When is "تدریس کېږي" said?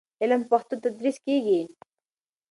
0.83-1.61